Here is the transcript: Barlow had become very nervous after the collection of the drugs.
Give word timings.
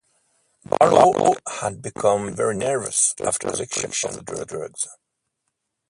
Barlow 0.65 1.35
had 1.47 1.83
become 1.83 2.33
very 2.35 2.57
nervous 2.57 3.13
after 3.23 3.51
the 3.51 3.67
collection 3.67 4.09
of 4.17 4.25
the 4.25 4.45
drugs. 4.47 4.87